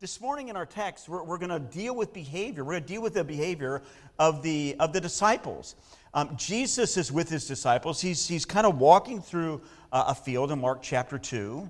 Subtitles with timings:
[0.00, 2.62] This morning in our text, we're, we're going to deal with behavior.
[2.62, 3.82] We're going to deal with the behavior
[4.16, 5.74] of the, of the disciples.
[6.14, 8.00] Um, Jesus is with his disciples.
[8.00, 11.68] He's, he's kind of walking through uh, a field in Mark chapter 2.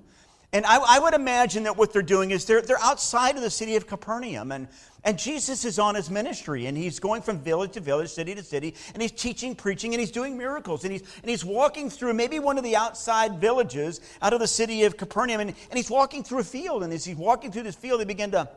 [0.51, 3.51] And I, I, would imagine that what they're doing is they're, they're outside of the
[3.51, 4.51] city of Capernaum.
[4.51, 4.67] And,
[5.03, 8.43] and Jesus is on his ministry, and he's going from village to village, city to
[8.43, 10.83] city, and he's teaching, preaching, and he's doing miracles.
[10.85, 14.47] And he's, and he's walking through maybe one of the outside villages out of the
[14.47, 16.81] city of Capernaum, and, and he's walking through a field.
[16.81, 18.49] And as he's walking through this field, they begin to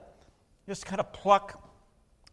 [0.67, 1.63] just kind of pluck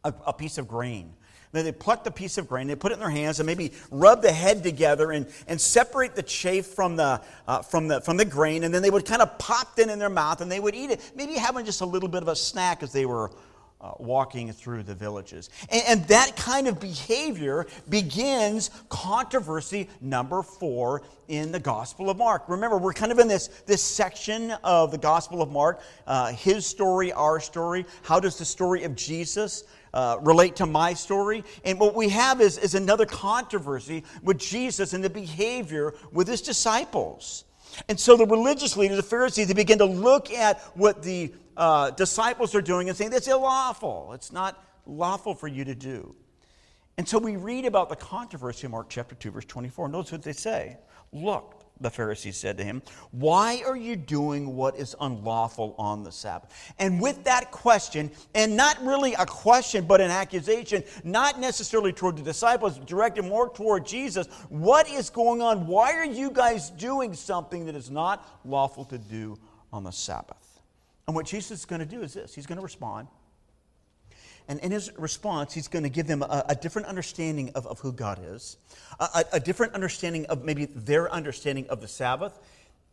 [0.06, 1.14] a, a piece of grain.
[1.52, 3.72] Then they pluck the piece of grain, they put it in their hands, and maybe
[3.90, 8.18] rub the head together and, and separate the chaff from the, uh, from, the, from
[8.18, 10.60] the grain, and then they would kind of pop it in their mouth and they
[10.60, 13.32] would eat it, maybe having just a little bit of a snack as they were
[13.82, 15.50] uh, walking through the villages.
[15.70, 22.44] And, and, that kind of behavior begins controversy number four in the Gospel of Mark.
[22.50, 26.66] Remember, we're kind of in this, this section of the Gospel of Mark uh, his
[26.66, 27.86] story, our story.
[28.02, 29.64] How does the story of Jesus
[29.94, 31.44] uh, relate to my story?
[31.64, 36.42] And what we have is, is another controversy with Jesus and the behavior with his
[36.42, 37.46] disciples.
[37.88, 41.92] And so the religious leaders, the Pharisees, they begin to look at what the uh,
[41.92, 44.14] disciples are doing and saying, that's illlawful.
[44.16, 46.16] It's not lawful for you to do.
[46.98, 49.88] And so we read about the controversy in Mark chapter 2, verse 24.
[49.88, 50.78] Notice what they say.
[51.14, 56.12] Look, the Pharisees said to him, Why are you doing what is unlawful on the
[56.12, 56.52] Sabbath?
[56.78, 62.18] And with that question, and not really a question, but an accusation, not necessarily toward
[62.18, 65.68] the disciples, directed more toward Jesus, what is going on?
[65.68, 69.38] Why are you guys doing something that is not lawful to do
[69.72, 70.62] on the Sabbath?
[71.08, 73.08] And what Jesus is going to do is this He's going to respond.
[74.50, 77.80] And in his response, he's going to give them a, a different understanding of, of
[77.80, 78.58] who God is,
[79.00, 82.38] a, a, different understanding of maybe their understanding of the Sabbath.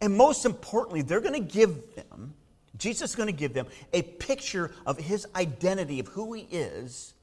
[0.03, 2.35] And most importantly, they're going to give them,
[2.77, 7.15] Jesus is going to give them a picture of his identity, of who he is,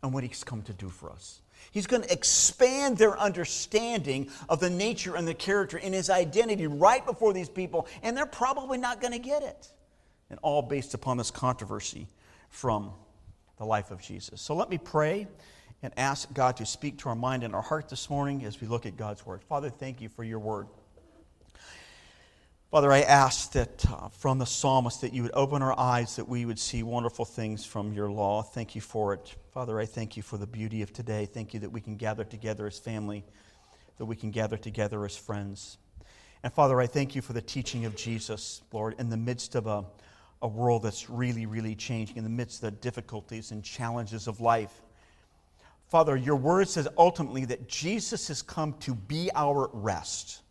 [0.00, 1.40] and what he's come to do for us.
[1.72, 6.68] He's going to expand their understanding of the nature and the character in his identity
[6.68, 9.68] right before these people, and they're probably not going to get it
[10.30, 12.06] and all based upon this controversy
[12.48, 12.92] from
[13.62, 14.42] the life of Jesus.
[14.42, 15.28] So let me pray
[15.84, 18.66] and ask God to speak to our mind and our heart this morning as we
[18.66, 19.40] look at God's Word.
[19.44, 20.66] Father, thank you for your Word.
[22.72, 26.28] Father, I ask that uh, from the psalmist that you would open our eyes that
[26.28, 28.42] we would see wonderful things from your law.
[28.42, 29.32] Thank you for it.
[29.52, 31.24] Father, I thank you for the beauty of today.
[31.24, 33.24] Thank you that we can gather together as family,
[33.98, 35.78] that we can gather together as friends.
[36.42, 39.68] And Father, I thank you for the teaching of Jesus, Lord, in the midst of
[39.68, 39.84] a
[40.42, 44.40] a world that's really, really changing in the midst of the difficulties and challenges of
[44.40, 44.82] life.
[45.86, 50.42] Father, your word says ultimately that Jesus has come to be our rest.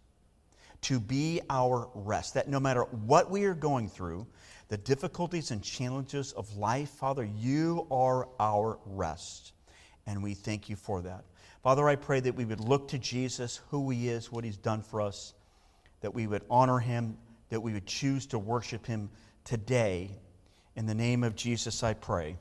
[0.84, 2.36] To be our rest.
[2.36, 4.26] That no matter what we are going through,
[4.70, 9.52] the difficulties and challenges of life, Father, you are our rest.
[10.08, 11.26] And we thank you for that.
[11.64, 14.82] Father, I pray that we would look to Jesus, who he is, what he's done
[14.82, 15.34] for us,
[16.00, 17.18] that we would honor him,
[17.50, 19.10] that we would choose to worship him
[19.44, 20.12] today.
[20.76, 22.38] In the name of Jesus, I pray.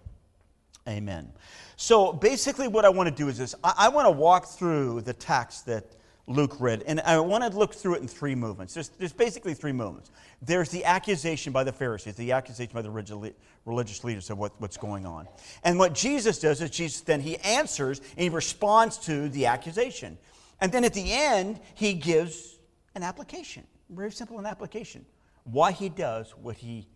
[0.88, 1.33] Amen.
[1.77, 5.03] So basically, what I want to do is this I, I want to walk through
[5.03, 5.84] the text that
[6.27, 8.72] Luke read, and I want to look through it in three movements.
[8.72, 10.10] There's, there's basically three movements.
[10.41, 13.33] There's the accusation by the Pharisees, the accusation by the
[13.65, 15.27] religious leaders of what, what's going on.
[15.65, 20.19] And what Jesus does is Jesus then he answers and he responds to the accusation.
[20.60, 22.59] And then at the end, he gives
[22.94, 23.65] an application.
[23.89, 25.05] Very simple an application
[25.45, 26.87] why he does what he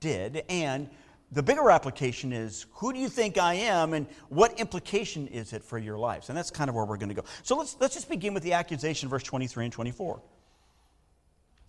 [0.00, 0.44] did.
[0.48, 0.90] And
[1.30, 5.64] the bigger application is who do you think I am and what implication is it
[5.64, 6.28] for your lives?
[6.28, 7.24] And that's kind of where we're going to go.
[7.42, 10.20] So let's, let's just begin with the accusation, verse 23 and 24.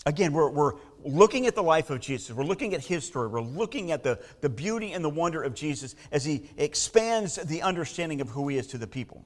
[0.05, 0.73] Again, we're, we're
[1.05, 2.35] looking at the life of Jesus.
[2.35, 3.29] We're looking at his story.
[3.29, 7.61] We're looking at the, the beauty and the wonder of Jesus as he expands the
[7.61, 9.25] understanding of who he is to the people.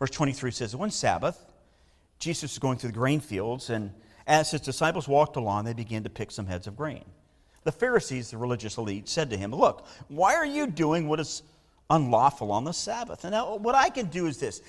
[0.00, 1.44] Verse 23 says, One Sabbath,
[2.18, 3.92] Jesus was going through the grain fields, and
[4.26, 7.04] as his disciples walked along, they began to pick some heads of grain.
[7.64, 11.42] The Pharisees, the religious elite, said to him, Look, why are you doing what is
[11.90, 13.24] unlawful on the Sabbath?
[13.24, 14.62] And now, what I can do is this.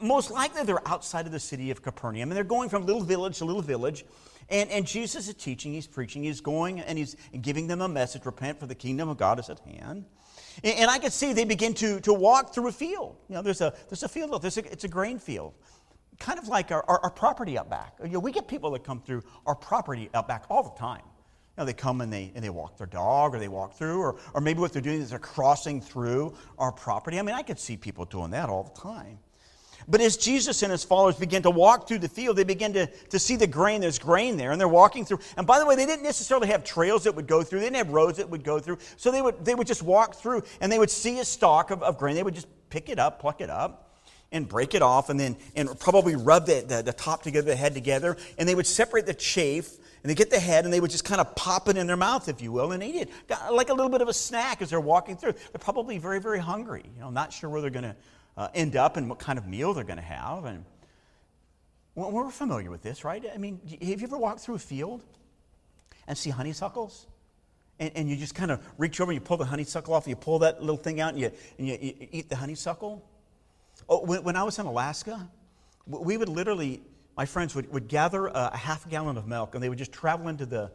[0.00, 3.38] Most likely, they're outside of the city of Capernaum, and they're going from little village
[3.38, 4.04] to little village.
[4.48, 8.26] And, and Jesus is teaching, he's preaching, he's going and he's giving them a message
[8.26, 10.04] repent, for the kingdom of God is at hand.
[10.64, 13.16] And, I could see they begin to, to walk through a field.
[13.28, 15.54] You know, there's a, there's a field, there's a, it's a grain field
[16.20, 17.94] kind of like our, our, our property out back.
[18.02, 21.02] You know, we get people that come through our property out back all the time.
[21.02, 23.98] You know, they come and they, and they walk their dog or they walk through,
[23.98, 27.18] or, or maybe what they're doing is they're crossing through our property.
[27.18, 29.18] I mean, I could see people doing that all the time.
[29.88, 32.86] But as Jesus and his followers began to walk through the field, they began to,
[32.86, 33.80] to see the grain.
[33.80, 35.20] There's grain there, and they're walking through.
[35.36, 37.60] And by the way, they didn't necessarily have trails that would go through.
[37.60, 38.78] They didn't have roads that would go through.
[38.96, 41.82] So they would, they would just walk through, and they would see a stalk of,
[41.82, 42.14] of grain.
[42.14, 43.89] They would just pick it up, pluck it up,
[44.32, 47.56] and break it off, and then and probably rub the, the, the top together, the
[47.56, 49.70] head together, and they would separate the chaff
[50.02, 51.96] and they get the head and they would just kind of pop it in their
[51.96, 53.10] mouth, if you will, and eat it.
[53.52, 55.32] Like a little bit of a snack as they're walking through.
[55.32, 57.96] They're probably very, very hungry, you know, not sure where they're going to
[58.36, 60.46] uh, end up and what kind of meal they're going to have.
[60.46, 60.64] And
[61.94, 63.22] well, we're familiar with this, right?
[63.32, 65.02] I mean, have you ever walked through a field
[66.06, 67.06] and see honeysuckles?
[67.78, 70.10] And, and you just kind of reach over and you pull the honeysuckle off, and
[70.10, 73.04] you pull that little thing out and you, and you, you eat the honeysuckle?
[73.90, 75.28] Oh, when, when I was in Alaska,
[75.86, 76.80] we would literally,
[77.16, 79.92] my friends would, would gather a, a half gallon of milk and they would just
[79.92, 80.70] travel into the,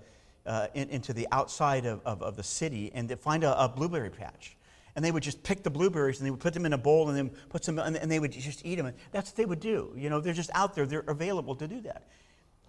[0.46, 4.10] uh, in, into the outside of, of, of, the city and find a, a blueberry
[4.10, 4.58] patch
[4.96, 7.08] and they would just pick the blueberries and they would put them in a bowl
[7.08, 8.94] and then put some and they would just eat them.
[9.12, 9.94] That's what they would do.
[9.96, 10.86] You know, they're just out there.
[10.86, 12.04] They're available to do that.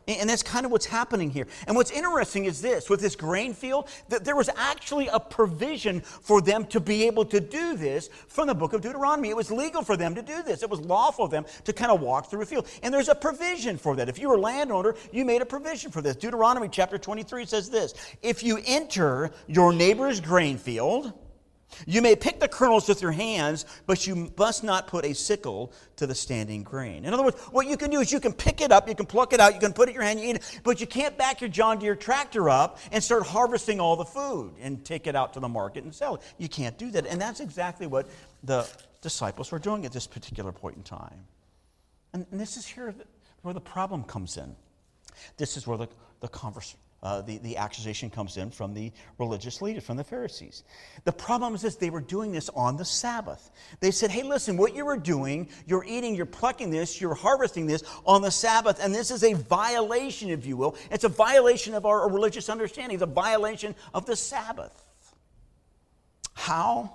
[0.08, 1.48] And that's kind of what's happening here.
[1.66, 6.00] And what's interesting is this with this grain field, that there was actually a provision
[6.00, 9.30] for them to be able to do this from the book of Deuteronomy.
[9.30, 11.90] It was legal for them to do this, it was lawful for them to kind
[11.90, 12.68] of walk through a field.
[12.82, 14.08] And there's a provision for that.
[14.08, 16.16] If you were a landowner, you made a provision for this.
[16.16, 21.12] Deuteronomy chapter 23 says this If you enter your neighbor's grain field,
[21.86, 25.72] you may pick the kernels with your hands, but you must not put a sickle
[25.96, 27.04] to the standing grain.
[27.04, 29.06] In other words, what you can do is you can pick it up, you can
[29.06, 30.86] pluck it out, you can put it in your hand, you eat it, but you
[30.86, 35.06] can't back your John Deere tractor up and start harvesting all the food and take
[35.06, 36.22] it out to the market and sell it.
[36.38, 37.06] You can't do that.
[37.06, 38.08] And that's exactly what
[38.42, 38.68] the
[39.02, 41.26] disciples were doing at this particular point in time.
[42.12, 42.94] And, and this is here
[43.42, 44.56] where the problem comes in.
[45.36, 45.88] This is where the,
[46.20, 50.64] the conversation uh, the, the accusation comes in from the religious leaders, from the Pharisees.
[51.04, 53.52] The problem is this they were doing this on the Sabbath.
[53.78, 57.66] They said, hey, listen, what you were doing, you're eating, you're plucking this, you're harvesting
[57.66, 60.74] this on the Sabbath, and this is a violation, if you will.
[60.90, 64.82] It's a violation of our religious understanding, it's a violation of the Sabbath.
[66.34, 66.92] How?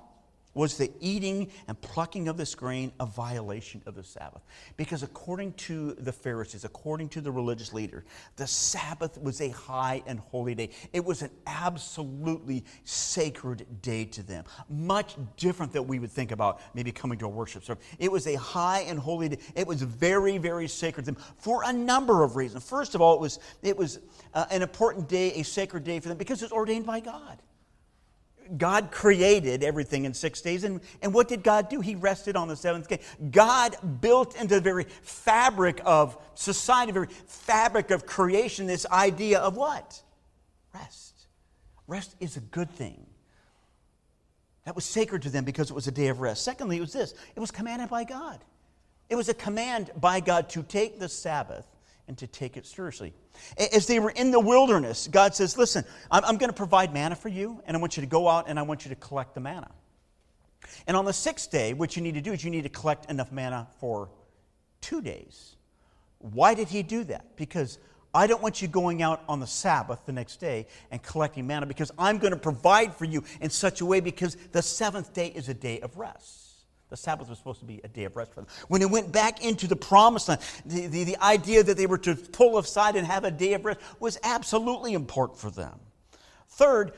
[0.53, 4.41] Was the eating and plucking of this grain a violation of the Sabbath?
[4.77, 8.03] Because according to the Pharisees, according to the religious leader,
[8.35, 10.69] the Sabbath was a high and holy day.
[10.93, 16.59] It was an absolutely sacred day to them, much different than we would think about
[16.73, 17.83] maybe coming to a worship service.
[17.99, 19.37] It was a high and holy day.
[19.55, 22.67] It was very, very sacred to them for a number of reasons.
[22.67, 23.99] First of all, it was, it was
[24.33, 27.41] uh, an important day, a sacred day for them because it was ordained by God.
[28.57, 30.63] God created everything in six days.
[30.63, 31.79] And, and what did God do?
[31.81, 32.99] He rested on the seventh day.
[33.29, 39.39] God built into the very fabric of society, the very fabric of creation, this idea
[39.39, 40.01] of what?
[40.73, 41.27] Rest.
[41.87, 43.05] Rest is a good thing.
[44.65, 46.43] That was sacred to them because it was a day of rest.
[46.43, 48.39] Secondly, it was this it was commanded by God.
[49.09, 51.65] It was a command by God to take the Sabbath
[52.11, 53.13] and to take it seriously.
[53.73, 57.15] As they were in the wilderness, God says, Listen, I'm, I'm going to provide manna
[57.15, 59.33] for you, and I want you to go out and I want you to collect
[59.33, 59.71] the manna.
[60.87, 63.09] And on the sixth day, what you need to do is you need to collect
[63.09, 64.09] enough manna for
[64.81, 65.55] two days.
[66.17, 67.37] Why did he do that?
[67.37, 67.79] Because
[68.13, 71.65] I don't want you going out on the Sabbath the next day and collecting manna
[71.65, 75.27] because I'm going to provide for you in such a way because the seventh day
[75.27, 76.50] is a day of rest.
[76.91, 78.47] The Sabbath was supposed to be a day of rest for them.
[78.67, 81.97] When they went back into the promised land, the, the, the idea that they were
[81.99, 85.79] to pull aside and have a day of rest was absolutely important for them.
[86.49, 86.91] Third,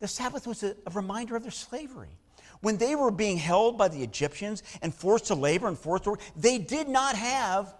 [0.00, 2.10] the Sabbath was a, a reminder of their slavery.
[2.60, 6.10] When they were being held by the Egyptians and forced to labor and forced to
[6.10, 7.74] work, they did not have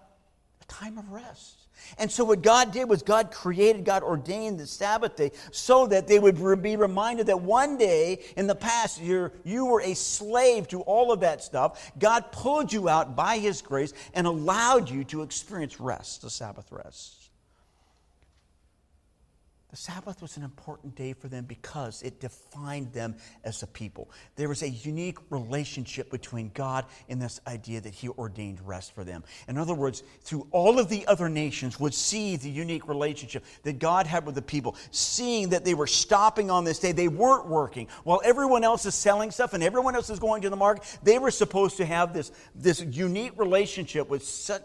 [0.62, 1.61] a time of rest.
[1.98, 6.06] And so, what God did was God created, God ordained the Sabbath day so that
[6.06, 10.68] they would be reminded that one day in the past, you you were a slave
[10.68, 11.92] to all of that stuff.
[11.98, 16.70] God pulled you out by His grace and allowed you to experience rest, the Sabbath
[16.70, 17.21] rest.
[19.72, 24.10] The Sabbath was an important day for them because it defined them as a people.
[24.36, 29.02] There was a unique relationship between God and this idea that He ordained rest for
[29.02, 29.24] them.
[29.48, 33.78] In other words, through all of the other nations would see the unique relationship that
[33.78, 36.92] God had with the people, seeing that they were stopping on this day.
[36.92, 37.88] They weren't working.
[38.04, 41.18] While everyone else is selling stuff and everyone else is going to the market, they
[41.18, 44.64] were supposed to have this, this unique relationship with such,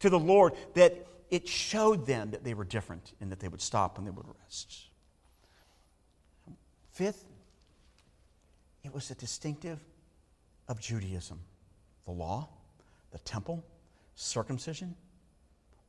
[0.00, 3.60] to the Lord that it showed them that they were different and that they would
[3.60, 4.84] stop and they would rest.
[6.92, 7.24] Fifth,
[8.84, 9.80] it was a distinctive
[10.68, 11.40] of Judaism
[12.04, 12.48] the law,
[13.10, 13.64] the temple,
[14.14, 14.94] circumcision.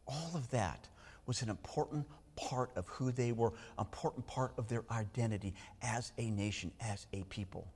[0.08, 0.88] All of that
[1.28, 6.32] was an important part of who they were, important part of their identity as a
[6.32, 7.68] nation, as a people.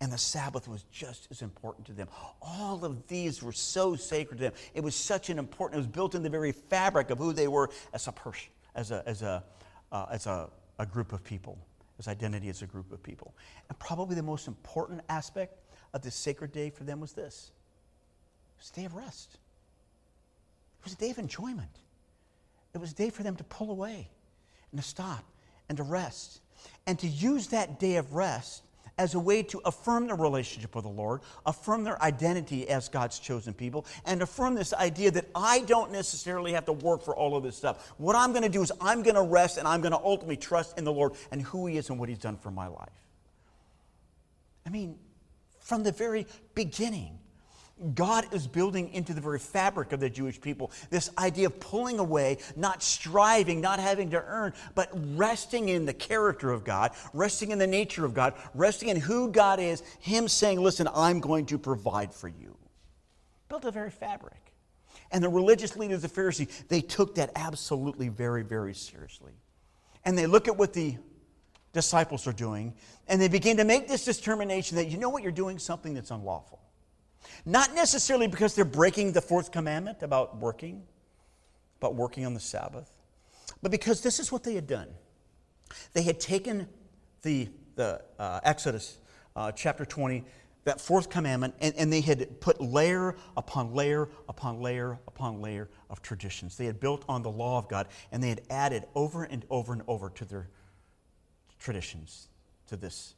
[0.00, 2.08] And the Sabbath was just as important to them.
[2.42, 4.52] All of these were so sacred to them.
[4.74, 7.48] It was such an important, it was built in the very fabric of who they
[7.48, 9.42] were as a person, as a, as a,
[9.92, 11.58] uh, as a, a group of people,
[11.98, 13.34] as identity as a group of people.
[13.68, 15.60] And probably the most important aspect
[15.94, 17.52] of this sacred day for them was this
[18.56, 19.38] it was a day of rest.
[20.80, 21.78] It was a day of enjoyment.
[22.74, 24.10] It was a day for them to pull away
[24.70, 25.24] and to stop
[25.68, 26.40] and to rest
[26.86, 28.62] and to use that day of rest
[28.96, 33.18] as a way to affirm their relationship with the Lord, affirm their identity as God's
[33.18, 37.36] chosen people, and affirm this idea that I don't necessarily have to work for all
[37.36, 37.92] of this stuff.
[37.98, 40.36] What I'm going to do is I'm going to rest and I'm going to ultimately
[40.36, 42.88] trust in the Lord and who He is and what He's done for my life.
[44.66, 44.98] I mean,
[45.60, 47.18] from the very beginning,
[47.94, 51.98] God is building into the very fabric of the Jewish people this idea of pulling
[51.98, 57.50] away, not striving, not having to earn, but resting in the character of God, resting
[57.50, 61.46] in the nature of God, resting in who God is, Him saying, Listen, I'm going
[61.46, 62.56] to provide for you.
[63.48, 64.36] Built the very fabric.
[65.10, 69.32] And the religious leaders, the Pharisees, they took that absolutely very, very seriously.
[70.04, 70.96] And they look at what the
[71.72, 72.74] disciples are doing,
[73.08, 76.12] and they begin to make this determination that you know what, you're doing something that's
[76.12, 76.60] unlawful.
[77.44, 80.82] Not necessarily because they're breaking the fourth commandment about working,
[81.78, 82.90] about working on the Sabbath,
[83.62, 84.88] but because this is what they had done.
[85.92, 86.68] They had taken
[87.22, 88.98] the, the uh, Exodus
[89.36, 90.24] uh, chapter 20,
[90.64, 95.68] that fourth commandment, and, and they had put layer upon layer upon layer upon layer
[95.90, 96.56] of traditions.
[96.56, 99.72] They had built on the law of God, and they had added over and over
[99.72, 100.48] and over to their
[101.58, 102.28] traditions,
[102.68, 103.14] to this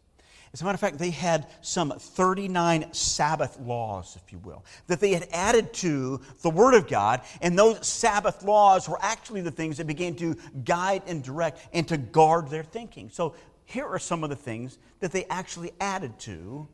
[0.57, 5.01] as a matter of fact, they had some 39 Sabbath laws, if you will, that
[5.01, 7.21] they had added to the Word of God.
[7.43, 10.35] And those Sabbath laws were actually the things that began to
[10.65, 13.11] guide and direct and to guard their thinking.
[13.11, 13.35] So
[13.67, 16.67] here are some of the things that they actually added to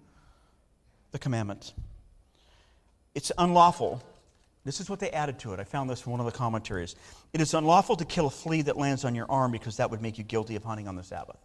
[1.10, 1.72] the commandment.
[3.16, 4.00] It's unlawful.
[4.64, 5.58] This is what they added to it.
[5.58, 6.94] I found this from one of the commentaries.
[7.32, 10.00] It is unlawful to kill a flea that lands on your arm because that would
[10.00, 11.38] make you guilty of hunting on the Sabbath.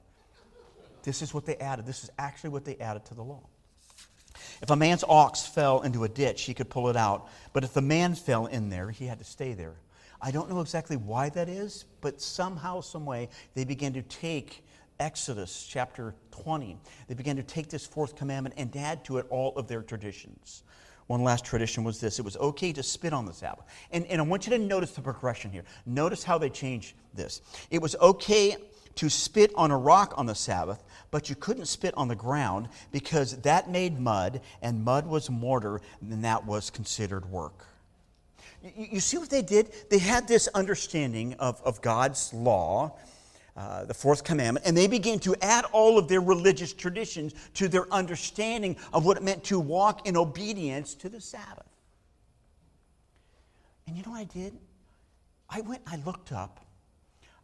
[1.08, 1.86] This is what they added.
[1.86, 3.48] This is actually what they added to the law.
[4.62, 7.30] If a man's ox fell into a ditch, he could pull it out.
[7.54, 9.76] But if the man fell in there, he had to stay there.
[10.22, 14.66] I don't know exactly why that is, but somehow, some way, they began to take
[15.00, 16.78] Exodus chapter 20.
[17.08, 20.64] They began to take this fourth commandment and add to it all of their traditions.
[21.06, 23.64] One last tradition was this it was okay to spit on the Sabbath.
[23.94, 25.64] And, and I want you to notice the progression here.
[25.86, 27.40] Notice how they changed this.
[27.72, 28.58] It was okay
[28.98, 32.70] to spit on a rock on the Sabbath, but you couldn't spit on the ground
[32.92, 37.66] because that made mud, and mud was mortar, and that was considered work.
[38.76, 39.72] You, see what they did?
[39.90, 42.98] They had this understanding of, of God's law,
[43.56, 47.68] uh, the fourth commandment, and they began to add all of their religious traditions to
[47.68, 51.66] their understanding of what it meant to walk in obedience to the Sabbath.
[53.88, 54.54] And you know what I did?
[55.50, 56.67] I went, I looked up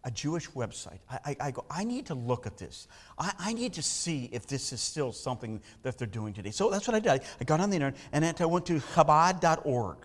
[0.03, 0.99] a Jewish website.
[1.09, 2.87] I, I, I, go, I need to look at this.
[3.17, 6.51] I, I, need to see if this is still something that they're doing today.
[6.51, 7.21] So that's what I did.
[7.39, 9.97] I got on the internet and I went to Chabad.org.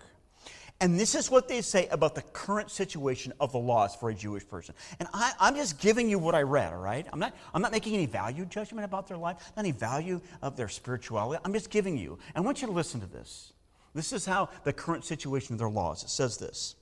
[0.81, 4.13] And this is what they say about the current situation of the laws for a
[4.13, 4.73] Jewish person.
[4.99, 7.05] And I, am just giving you what I read, all right?
[7.11, 10.55] I'm not, I'm not making any value judgment about their life, not any value of
[10.55, 11.41] their spirituality.
[11.43, 12.17] I'm just giving you.
[12.33, 13.51] I want you to listen to this.
[13.93, 16.03] This is how the current situation of their laws.
[16.03, 16.75] It says this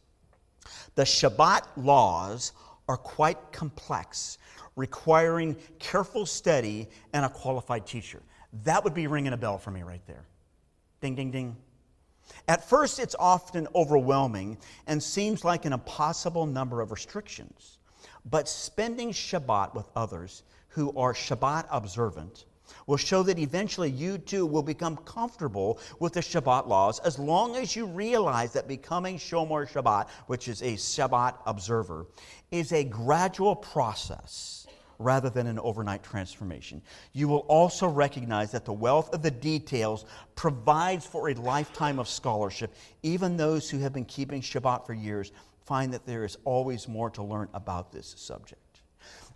[0.94, 2.52] The Shabbat laws
[2.88, 4.38] are quite complex,
[4.76, 8.22] requiring careful study and a qualified teacher.
[8.64, 10.26] That would be ringing a bell for me right there.
[11.02, 11.56] Ding, ding, ding.
[12.48, 17.78] At first, it's often overwhelming and seems like an impossible number of restrictions.
[18.26, 22.46] But spending Shabbat with others who are Shabbat observant
[22.86, 27.56] will show that eventually you too will become comfortable with the Shabbat laws as long
[27.56, 32.08] as you realize that becoming Shomer Shabbat, which is a Shabbat observer,
[32.52, 34.68] is a gradual process
[35.00, 36.82] rather than an overnight transformation.
[37.14, 40.06] You will also recognize that the wealth of the details
[40.36, 42.74] provides for a lifetime of scholarship.
[43.04, 45.32] Even those who have been keeping Shabbat for years
[45.66, 48.62] find that there is always more to learn about this subject.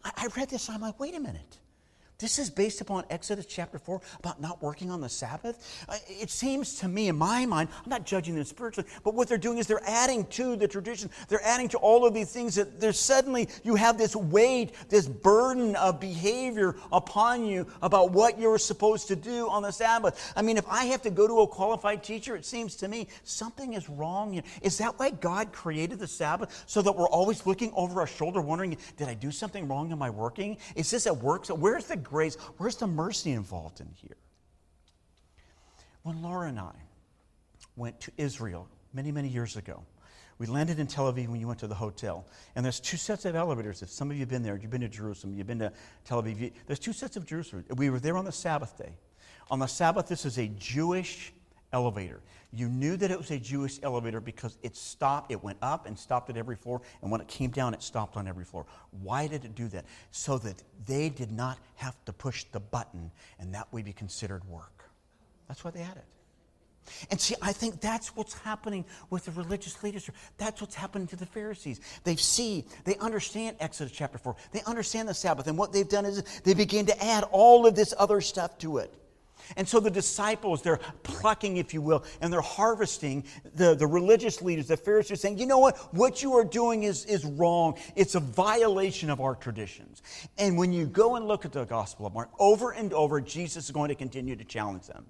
[0.03, 1.59] I read this, I'm like, wait a minute.
[2.21, 5.85] This is based upon Exodus chapter 4 about not working on the Sabbath.
[5.89, 9.27] Uh, it seems to me, in my mind, I'm not judging them spiritually, but what
[9.27, 11.09] they're doing is they're adding to the tradition.
[11.29, 15.07] They're adding to all of these things that there's suddenly you have this weight, this
[15.07, 20.31] burden of behavior upon you about what you're supposed to do on the Sabbath.
[20.35, 23.07] I mean, if I have to go to a qualified teacher, it seems to me
[23.23, 24.43] something is wrong.
[24.61, 26.63] Is that why God created the Sabbath?
[26.67, 29.97] So that we're always looking over our shoulder wondering, did I do something wrong in
[29.97, 30.57] my working?
[30.75, 31.45] Is this at work?
[31.45, 32.35] So where's the grace?
[32.57, 34.17] Where's the mercy involved in here?
[36.03, 36.73] When Laura and I
[37.77, 39.83] went to Israel many, many years ago,
[40.37, 42.25] we landed in Tel Aviv when you went to the hotel.
[42.55, 43.81] And there's two sets of elevators.
[43.81, 45.71] If some of you have been there, you've been to Jerusalem, you've been to
[46.03, 47.63] Tel Aviv, there's two sets of Jerusalem.
[47.77, 48.97] We were there on the Sabbath day.
[49.49, 51.33] On the Sabbath, this is a Jewish
[51.71, 52.19] elevator.
[52.53, 55.97] You knew that it was a Jewish elevator because it stopped, it went up and
[55.97, 58.65] stopped at every floor, and when it came down, it stopped on every floor.
[59.01, 59.85] Why did it do that?
[60.11, 64.43] So that they did not have to push the button and that would be considered
[64.45, 64.83] work.
[65.47, 66.05] That's why they had it.
[67.09, 70.09] And see, I think that's what's happening with the religious leaders.
[70.37, 71.79] That's what's happening to the Pharisees.
[72.03, 74.35] They see, they understand Exodus chapter 4.
[74.51, 75.47] They understand the Sabbath.
[75.47, 78.77] And what they've done is they begin to add all of this other stuff to
[78.79, 78.93] it.
[79.57, 83.23] And so the disciples, they're plucking, if you will, and they're harvesting
[83.55, 85.77] the, the religious leaders, the Pharisees, saying, you know what?
[85.93, 87.77] What you are doing is, is wrong.
[87.95, 90.01] It's a violation of our traditions.
[90.37, 93.65] And when you go and look at the Gospel of Mark, over and over, Jesus
[93.65, 95.05] is going to continue to challenge them.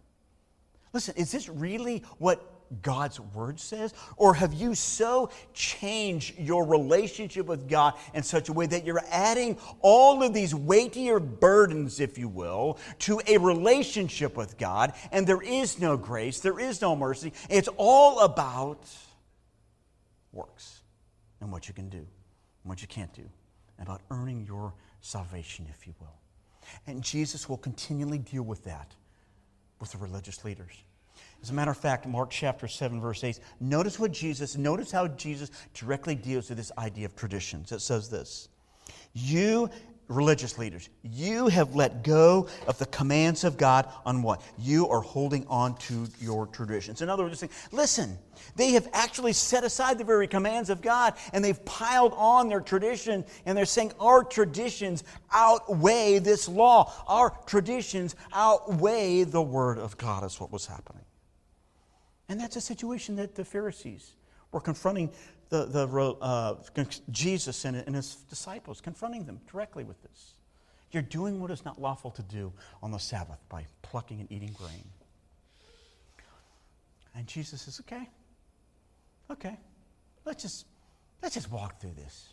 [0.94, 3.94] Listen, is this really what God's word says?
[4.18, 9.04] Or have you so changed your relationship with God in such a way that you're
[9.10, 15.28] adding all of these weightier burdens, if you will, to a relationship with God, and
[15.28, 17.34] there is no grace, there is no mercy?
[17.50, 18.86] It's all about
[20.32, 20.82] works
[21.42, 22.08] and what you can do and
[22.64, 23.28] what you can't do,
[23.80, 26.16] about earning your salvation, if you will.
[26.88, 28.96] And Jesus will continually deal with that
[29.80, 30.72] with the religious leaders.
[31.42, 35.08] As a matter of fact, Mark chapter 7, verse 8, notice what Jesus, notice how
[35.08, 37.72] Jesus directly deals with this idea of traditions.
[37.72, 38.48] It says this
[39.14, 39.68] You,
[40.08, 44.44] religious leaders, you have let go of the commands of God on what?
[44.60, 47.02] You are holding on to your traditions.
[47.02, 48.20] In other words, saying, listen,
[48.56, 52.62] they have actually set aside the very commands of God and they've piled on their
[52.62, 56.94] tradition and they're saying, Our traditions outweigh this law.
[57.08, 61.02] Our traditions outweigh the Word of God, is what was happening.
[62.32, 64.14] And that's a situation that the Pharisees
[64.54, 65.12] were confronting
[65.50, 65.86] the, the,
[66.22, 66.56] uh,
[67.10, 70.36] Jesus and, and his disciples, confronting them directly with this.
[70.92, 74.56] You're doing what is not lawful to do on the Sabbath by plucking and eating
[74.58, 74.86] grain.
[77.16, 78.10] And Jesus says, okay,
[79.30, 79.58] okay,
[80.24, 80.68] let's just,
[81.22, 82.30] let's just walk through this.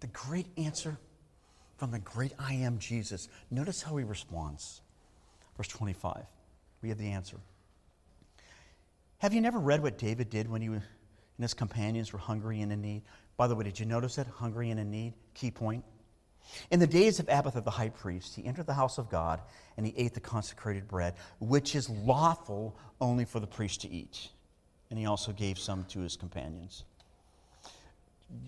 [0.00, 0.96] The great answer
[1.76, 3.28] from the great I am Jesus.
[3.50, 4.80] Notice how he responds.
[5.58, 6.24] Verse 25.
[6.80, 7.36] We have the answer.
[9.18, 10.82] Have you never read what David did when he and
[11.40, 13.02] his companions were hungry and in need?
[13.36, 14.26] By the way, did you notice that?
[14.26, 15.14] Hungry and in need?
[15.34, 15.84] Key point.
[16.70, 19.40] In the days of Abiathar the high priest, he entered the house of God
[19.76, 24.28] and he ate the consecrated bread, which is lawful only for the priest to eat.
[24.90, 26.84] And he also gave some to his companions.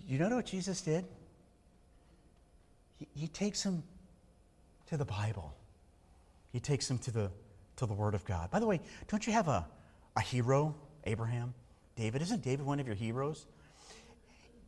[0.07, 1.05] You know what Jesus did?
[2.97, 3.83] He, he takes them
[4.87, 5.53] to the Bible.
[6.51, 7.31] He takes them to the,
[7.77, 8.49] to the Word of God.
[8.51, 9.65] By the way, don't you have a,
[10.15, 11.53] a hero, Abraham,
[11.95, 12.21] David.
[12.21, 13.45] Isn't David one of your heroes?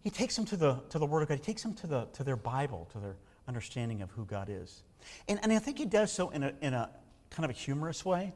[0.01, 1.36] He takes them to the, to the Word of God.
[1.36, 3.15] He takes them to, the, to their Bible, to their
[3.47, 4.84] understanding of who God is.
[5.27, 6.89] And, and I think he does so in a, in a
[7.29, 8.34] kind of a humorous way.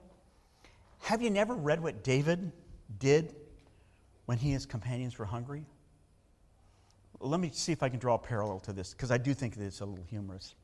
[1.00, 2.52] Have you never read what David
[3.00, 3.36] did
[4.26, 5.66] when he and his companions were hungry?
[7.20, 9.56] Let me see if I can draw a parallel to this, because I do think
[9.56, 10.56] that it's a little humorous.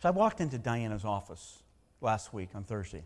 [0.00, 1.62] So I walked into Diana's office
[2.00, 3.04] last week on Thursday.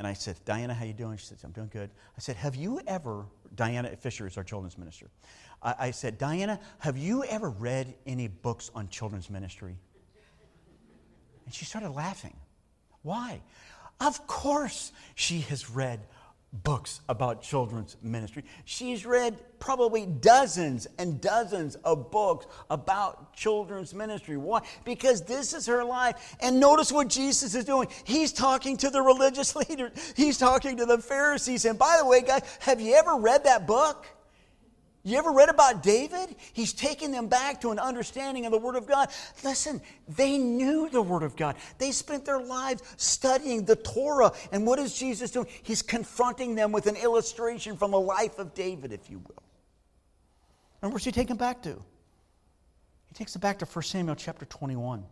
[0.00, 1.18] And I said, Diana, how you doing?
[1.18, 1.90] She said, I'm doing good.
[2.16, 5.10] I said, have you ever, Diana Fisher is our children's minister.
[5.62, 9.76] I, I said, Diana, have you ever read any books on children's ministry?
[11.44, 12.34] And she started laughing.
[13.02, 13.42] Why?
[14.00, 16.00] Of course she has read
[16.52, 18.44] books about children's ministry.
[18.64, 24.36] She's read probably dozens and dozens of books about children's ministry.
[24.36, 24.62] Why?
[24.84, 26.36] Because this is her life.
[26.40, 27.88] And notice what Jesus is doing.
[28.04, 31.64] He's talking to the religious leaders, he's talking to the Pharisees.
[31.64, 34.06] And by the way, guys, have you ever read that book?
[35.02, 36.36] You ever read about David?
[36.52, 39.08] He's taking them back to an understanding of the Word of God.
[39.42, 41.56] Listen, they knew the Word of God.
[41.78, 44.32] They spent their lives studying the Torah.
[44.52, 45.46] And what is Jesus doing?
[45.62, 49.42] He's confronting them with an illustration from the life of David, if you will.
[50.82, 51.82] And where's he taking them back to?
[53.08, 55.04] He takes them back to 1 Samuel chapter 21.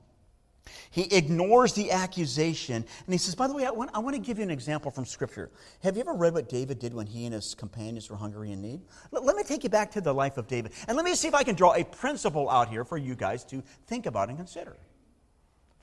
[0.91, 4.23] He ignores the accusation and he says, By the way, I want, I want, to
[4.23, 5.51] give you an example from Scripture.
[5.83, 8.63] Have you ever read what David did when he and his companions were hungry and
[8.63, 8.81] need?
[9.11, 11.29] Let, let me take you back to the life of David and let me see
[11.29, 14.39] if I can draw a principle out here for you guys to think about and
[14.39, 14.77] consider.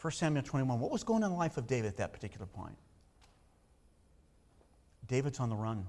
[0.01, 0.79] 1 Samuel 21.
[0.79, 2.75] What was going on in the life of David at that particular point?
[5.07, 5.85] David's on the run.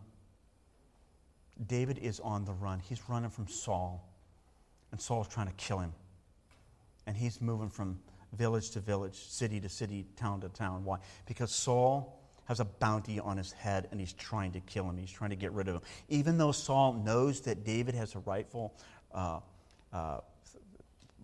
[1.66, 2.80] David is on the run.
[2.80, 4.06] He's running from Saul,
[4.90, 5.92] and Saul's trying to kill him.
[7.06, 7.98] And he's moving from
[8.37, 10.85] village to village, city to city, town to town.
[10.85, 10.99] Why?
[11.27, 14.96] Because Saul has a bounty on his head and he's trying to kill him.
[14.96, 15.83] He's trying to get rid of him.
[16.09, 18.75] Even though Saul knows that David has a rightful
[19.12, 19.40] uh,
[19.92, 20.20] uh,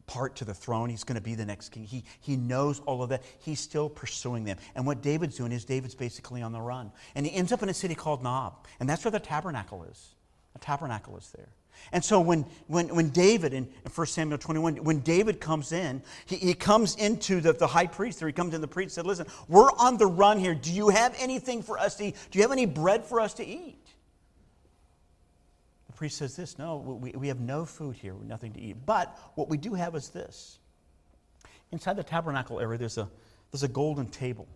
[0.07, 1.85] part to the throne, he's going to be the next king.
[1.85, 3.23] He, he knows all of that.
[3.39, 4.59] He's still pursuing them.
[4.75, 6.91] And what David's doing is David's basically on the run.
[7.15, 8.67] And he ends up in a city called Nob.
[8.81, 10.15] And that's where the tabernacle is.
[10.55, 11.49] The tabernacle is there.
[11.93, 16.03] And so when, when, when David, in, in 1 Samuel 21, when David comes in,
[16.27, 19.05] he, he comes into the, the high priest, or he comes in the priest and
[19.05, 20.55] said, Listen, we're on the run here.
[20.55, 22.17] Do you have anything for us to eat?
[22.31, 23.79] Do you have any bread for us to eat?
[25.87, 28.77] The priest says this No, we, we have no food here, nothing to eat.
[28.87, 30.59] But what we do have is this.
[31.73, 33.09] Inside the tabernacle area, there's a,
[33.51, 34.47] there's a golden table.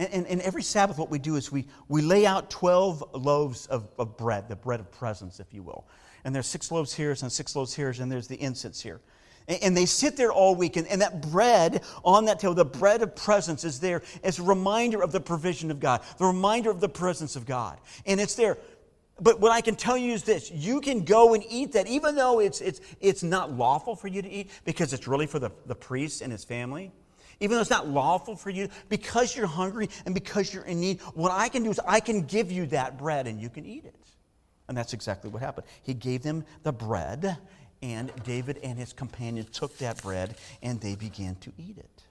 [0.00, 3.66] And, and, and, every Sabbath, what we do is we, we lay out 12 loaves
[3.66, 5.84] of, of bread, the bread of presence, if you will
[6.24, 9.00] and there's six loaves here and six loaves here, and there's the incense here.
[9.48, 12.64] And, and they sit there all week, and, and that bread on that table, the
[12.64, 16.70] bread of presence, is there as a reminder of the provision of God, the reminder
[16.70, 17.78] of the presence of God.
[18.06, 18.58] And it's there.
[19.22, 22.14] But what I can tell you is this you can go and eat that, even
[22.14, 25.50] though it's, it's, it's not lawful for you to eat, because it's really for the,
[25.66, 26.90] the priest and his family
[27.40, 31.00] even though it's not lawful for you, because you're hungry and because you're in need,
[31.14, 33.84] what I can do is I can give you that bread and you can eat
[33.84, 33.94] it.
[34.68, 35.66] And that's exactly what happened.
[35.82, 37.36] He gave them the bread,
[37.82, 42.02] and David and his companion took that bread and they began to eat it.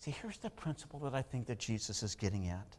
[0.00, 2.76] See, here's the principle that I think that Jesus is getting at.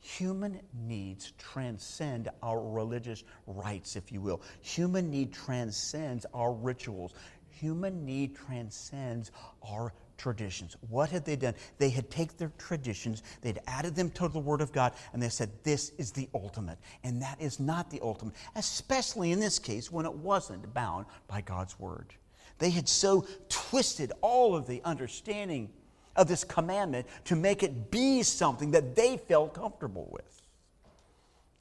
[0.00, 4.42] Human needs transcend our religious rites, if you will.
[4.60, 7.14] Human need transcends our rituals.
[7.60, 9.30] Human need transcends
[9.68, 10.76] our traditions.
[10.88, 11.54] What had they done?
[11.78, 15.28] They had taken their traditions, they'd added them to the Word of God, and they
[15.28, 16.78] said, This is the ultimate.
[17.02, 21.40] And that is not the ultimate, especially in this case when it wasn't bound by
[21.40, 22.14] God's Word.
[22.58, 25.70] They had so twisted all of the understanding
[26.16, 30.42] of this commandment to make it be something that they felt comfortable with.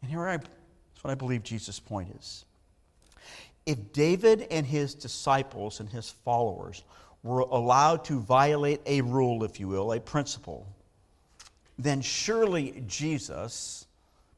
[0.01, 2.45] And here I, that's what I believe Jesus' point is.
[3.65, 6.83] If David and his disciples and his followers
[7.23, 10.67] were allowed to violate a rule, if you will, a principle,
[11.79, 13.87] then surely Jesus,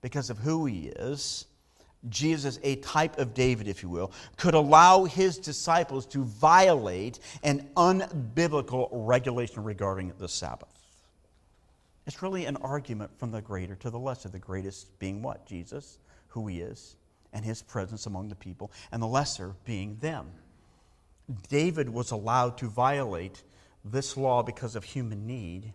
[0.01, 1.45] because of who he is,
[2.09, 7.67] Jesus, a type of David, if you will, could allow his disciples to violate an
[7.75, 10.69] unbiblical regulation regarding the Sabbath.
[12.05, 15.47] It's really an argument from the greater to the lesser, the greatest being what?
[15.47, 16.95] Jesus, who he is,
[17.35, 20.31] and his presence among the people, and the lesser being them.
[21.49, 23.43] David was allowed to violate
[23.83, 25.73] this law because of human need.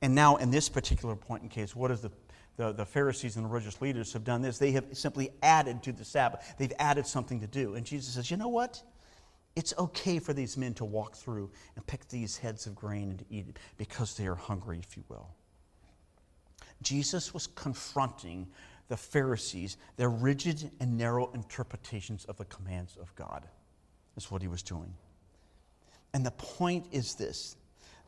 [0.00, 2.10] And now, in this particular point in case, what is the,
[2.56, 4.58] the, the, Pharisees and the religious leaders have done this?
[4.58, 6.54] They have simply added to the Sabbath.
[6.58, 7.74] They've added something to do.
[7.74, 8.80] And Jesus says, you know what?
[9.56, 13.24] It's okay for these men to walk through and pick these heads of grain and
[13.30, 15.28] eat it because they are hungry, if you will.
[16.82, 18.46] Jesus was confronting
[18.88, 23.46] the Pharisees, their rigid and narrow interpretations of the commands of God.
[24.14, 24.94] That's what he was doing.
[26.12, 27.56] And the point is this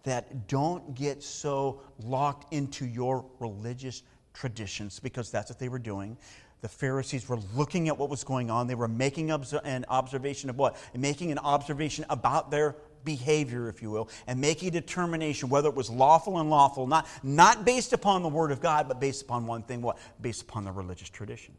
[0.05, 6.17] that don't get so locked into your religious traditions because that's what they were doing.
[6.61, 8.69] The Pharisees were looking at what was going on.
[8.69, 10.77] They were making an observation of what?
[10.95, 15.75] Making an observation about their behavior, if you will, and making a determination whether it
[15.75, 19.47] was lawful and lawful, not, not based upon the Word of God, but based upon
[19.47, 19.97] one thing, what?
[20.21, 21.57] Based upon the religious traditions.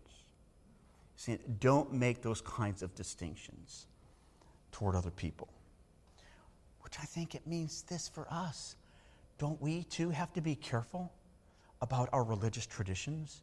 [1.15, 3.87] See, don't make those kinds of distinctions
[4.71, 5.49] toward other people.
[6.81, 8.75] Which I think it means this for us.
[9.39, 11.11] Don't we too have to be careful
[11.81, 13.41] about our religious traditions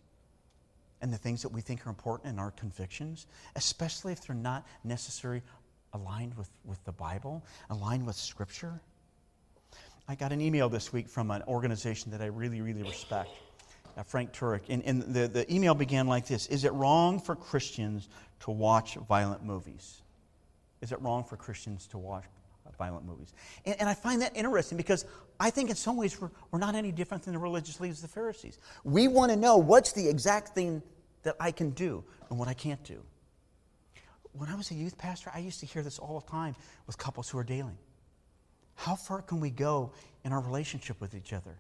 [1.03, 4.65] and the things that we think are important in our convictions, especially if they're not
[4.85, 5.43] necessarily
[5.95, 8.81] aligned with, with the Bible, aligned with Scripture?
[10.07, 13.31] I got an email this week from an organization that I really, really respect,
[13.97, 14.63] uh, Frank Turek.
[14.69, 18.09] And, and the, the email began like this Is it wrong for Christians
[18.41, 20.03] to watch violent movies?
[20.83, 22.25] Is it wrong for Christians to watch
[22.79, 23.33] violent movies?
[23.65, 25.07] And, and I find that interesting because
[25.41, 28.09] I think in some ways we're, we're not any different than the religious leaders, the
[28.09, 28.59] Pharisees.
[28.85, 30.83] We want to know what's the exact thing
[31.23, 33.03] that I can do and what I can't do.
[34.37, 36.99] When I was a youth pastor, I used to hear this all the time with
[36.99, 37.79] couples who are dealing.
[38.75, 39.93] How far can we go
[40.25, 41.57] in our relationship with each other?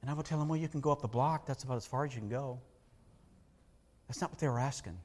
[0.00, 1.46] And I would tell them, well, you can go up the block.
[1.46, 2.58] That's about as far as you can go.
[4.08, 4.96] That's not what they were asking.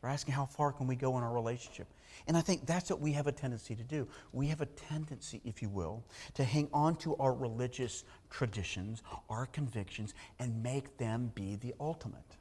[0.00, 1.86] They're asking how far can we go in our relationship.
[2.26, 4.06] And I think that's what we have a tendency to do.
[4.32, 6.04] We have a tendency, if you will,
[6.34, 12.36] to hang on to our religious traditions, our convictions, and make them be the ultimate.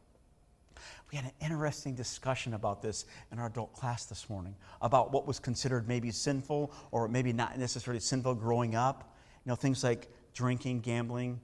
[1.12, 5.26] We had an interesting discussion about this in our adult class this morning about what
[5.26, 9.16] was considered maybe sinful or maybe not necessarily sinful growing up.
[9.46, 11.40] You know, things like drinking, gambling,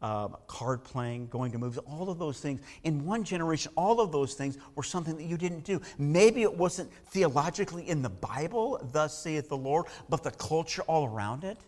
[0.00, 2.60] uh, card playing, going to movies, all of those things.
[2.84, 5.80] In one generation, all of those things were something that you didn't do.
[5.98, 11.06] Maybe it wasn't theologically in the Bible, thus saith the Lord, but the culture all
[11.06, 11.58] around it.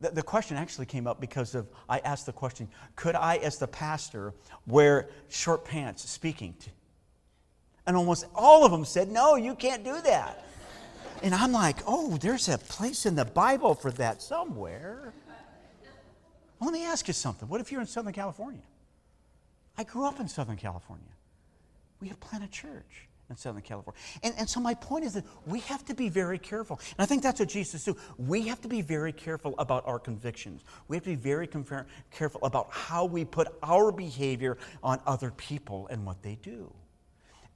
[0.00, 3.58] The, the question actually came up because of I asked the question could I, as
[3.58, 4.34] the pastor,
[4.66, 6.54] wear short pants speaking?
[6.60, 6.70] To,
[7.86, 10.44] and almost all of them said, no, you can't do that.
[11.22, 15.14] And I'm like, oh, there's a place in the Bible for that somewhere.
[16.58, 17.48] Well, let me ask you something.
[17.48, 18.62] What if you're in Southern California?
[19.78, 21.04] I grew up in Southern California.
[22.00, 24.00] We have planted church in Southern California.
[24.22, 26.78] And, and so my point is that we have to be very careful.
[26.96, 27.96] And I think that's what Jesus do.
[28.18, 30.62] We have to be very careful about our convictions.
[30.88, 31.48] We have to be very
[32.10, 36.72] careful about how we put our behavior on other people and what they do.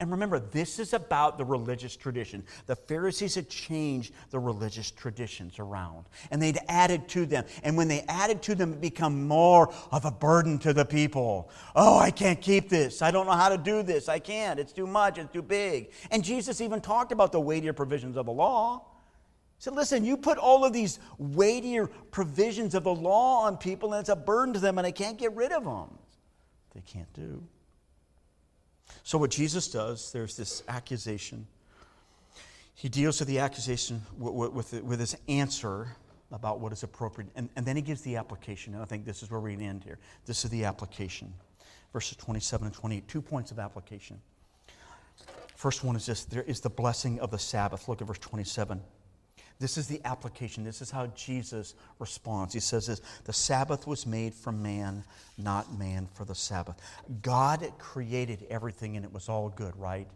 [0.01, 2.43] And remember, this is about the religious tradition.
[2.65, 7.45] The Pharisees had changed the religious traditions around, and they'd added to them.
[7.61, 11.51] And when they added to them, it became more of a burden to the people.
[11.75, 13.03] Oh, I can't keep this.
[13.03, 14.09] I don't know how to do this.
[14.09, 14.59] I can't.
[14.59, 15.19] It's too much.
[15.19, 15.91] It's too big.
[16.09, 18.83] And Jesus even talked about the weightier provisions of the law.
[19.59, 23.93] He said, listen, you put all of these weightier provisions of the law on people,
[23.93, 25.95] and it's a burden to them, and I can't get rid of them.
[26.73, 27.43] They can't do.
[29.03, 31.47] So, what Jesus does, there's this accusation.
[32.73, 35.95] He deals with the accusation with, with, with his answer
[36.31, 38.73] about what is appropriate, and, and then he gives the application.
[38.73, 39.99] And I think this is where we end here.
[40.25, 41.33] This is the application.
[41.93, 44.19] Verses 27 and 28, two points of application.
[45.55, 47.87] First one is this there is the blessing of the Sabbath.
[47.87, 48.81] Look at verse 27.
[49.61, 50.63] This is the application.
[50.63, 52.53] This is how Jesus responds.
[52.55, 55.03] He says this The Sabbath was made for man,
[55.37, 56.81] not man for the Sabbath.
[57.21, 60.07] God created everything and it was all good, right?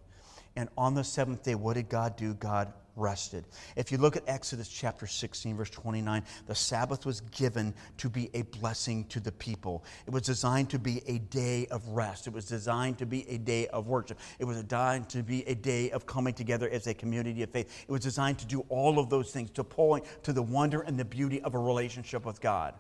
[0.56, 2.34] And on the seventh day, what did God do?
[2.34, 3.46] God rested.
[3.76, 8.30] If you look at Exodus chapter 16, verse 29, the Sabbath was given to be
[8.34, 9.84] a blessing to the people.
[10.08, 12.28] It was designed to be a day of rest.
[12.28, 14.20] It was designed to be a day of worship.
[14.40, 17.86] It was designed to be a day of coming together as a community of faith.
[17.88, 20.98] It was designed to do all of those things, to point to the wonder and
[20.98, 22.76] the beauty of a relationship with God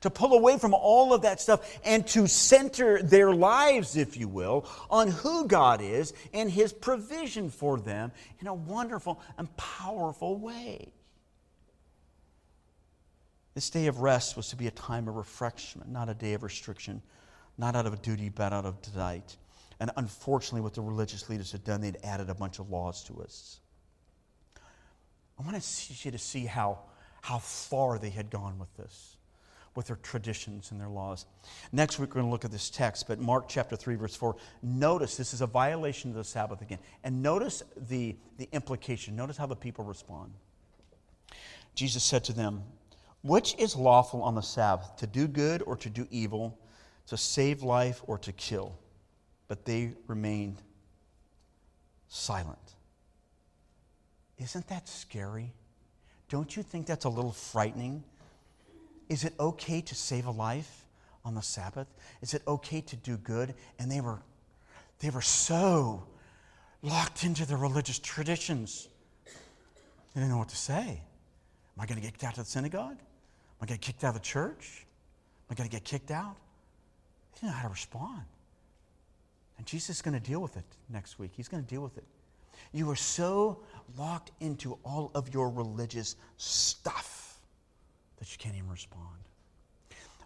[0.00, 4.28] to pull away from all of that stuff and to center their lives, if you
[4.28, 10.38] will, on who God is and His provision for them in a wonderful and powerful
[10.38, 10.92] way.
[13.54, 16.42] This day of rest was to be a time of refreshment, not a day of
[16.42, 17.02] restriction,
[17.58, 19.36] not out of duty, but out of delight.
[19.80, 23.22] And unfortunately, what the religious leaders had done, they'd added a bunch of laws to
[23.22, 23.60] us.
[25.38, 25.56] I want
[26.04, 26.80] you to see how,
[27.22, 29.16] how far they had gone with this
[29.74, 31.26] with their traditions and their laws.
[31.72, 34.36] Next week, we're going to look at this text, but Mark chapter 3, verse 4.
[34.62, 36.78] Notice this is a violation of the Sabbath again.
[37.04, 39.14] And notice the, the implication.
[39.14, 40.32] Notice how the people respond.
[41.74, 42.64] Jesus said to them,
[43.22, 46.58] Which is lawful on the Sabbath, to do good or to do evil,
[47.06, 48.76] to save life or to kill?
[49.46, 50.60] But they remained
[52.08, 52.58] silent.
[54.36, 55.52] Isn't that scary?
[56.28, 58.02] Don't you think that's a little frightening?
[59.10, 60.86] Is it okay to save a life
[61.24, 61.88] on the Sabbath?
[62.22, 63.54] Is it okay to do good?
[63.80, 64.20] And they were,
[65.00, 66.04] they were so
[66.80, 68.88] locked into their religious traditions.
[70.14, 71.02] They didn't know what to say.
[71.76, 72.98] Am I going to get kicked out of the synagogue?
[72.98, 74.86] Am I going to get kicked out of the church?
[75.48, 76.36] Am I going to get kicked out?
[77.34, 78.22] They didn't know how to respond.
[79.58, 81.32] And Jesus is going to deal with it next week.
[81.36, 82.04] He's going to deal with it.
[82.72, 83.58] You are so
[83.98, 87.29] locked into all of your religious stuff
[88.20, 89.06] that you can't even respond.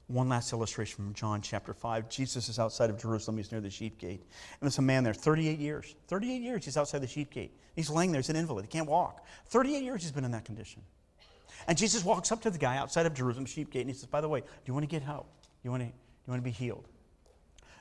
[0.08, 2.10] One last illustration from John chapter 5.
[2.10, 3.38] Jesus is outside of Jerusalem.
[3.38, 4.20] He's near the sheep gate.
[4.20, 5.94] And there's a man there, 38 years.
[6.08, 7.52] 38 years he's outside the sheep gate.
[7.74, 8.20] He's laying there.
[8.20, 8.66] He's an invalid.
[8.66, 9.24] He can't walk.
[9.46, 10.82] 38 years he's been in that condition.
[11.66, 14.06] And Jesus walks up to the guy outside of Jerusalem sheep gate and he says,
[14.06, 15.26] By the way, do you want to get help?
[15.42, 15.92] Do you want to, you
[16.26, 16.86] want to be healed?